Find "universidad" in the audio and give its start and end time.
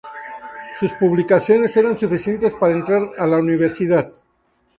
3.37-4.11